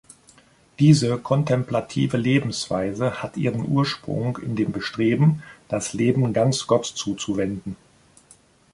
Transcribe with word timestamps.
Diese 0.79 1.15
kontemplative 1.19 2.17
Lebensweise 2.17 3.21
hat 3.21 3.37
ihren 3.37 3.67
Ursprung 3.67 4.37
in 4.39 4.55
dem 4.55 4.71
Bestreben, 4.71 5.43
das 5.67 5.93
Leben 5.93 6.33
ganz 6.33 6.65
Gott 6.65 6.85
zuzuwenden. 6.87 7.75